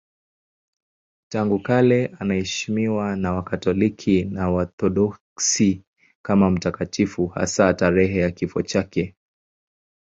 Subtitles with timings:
[1.29, 5.83] Tangu kale anaheshimiwa na Wakatoliki na Waorthodoksi
[6.21, 9.15] kama mtakatifu, hasa tarehe ya kifo chake.